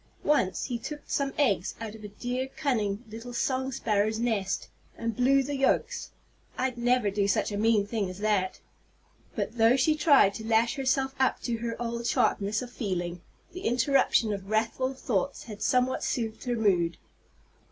[0.23, 5.15] Once he took some eggs out of a dear, cunning, little song sparrow's nest, and
[5.15, 6.09] blew the yolks.
[6.57, 8.59] I'd never do such a mean thing as that."
[9.35, 13.21] But though she tried to lash herself up to her old sharpness of feeling,
[13.53, 16.97] the interruption of wrathful thoughts had somewhat soothed her mood.